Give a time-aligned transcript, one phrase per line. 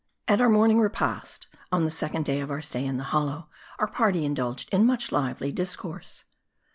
[0.27, 3.85] AT our morning repast on the second day of our stay in the hollow, our
[3.85, 6.23] party indulged in much lively discourse.